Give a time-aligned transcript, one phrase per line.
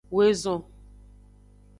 [0.13, 0.61] Woezon.